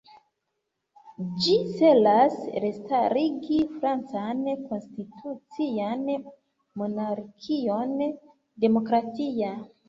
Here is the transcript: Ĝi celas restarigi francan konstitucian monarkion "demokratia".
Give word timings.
Ĝi 1.41 1.57
celas 1.73 2.37
restarigi 2.63 3.57
francan 3.73 4.41
konstitucian 4.71 6.09
monarkion 6.85 7.95
"demokratia". 8.67 9.55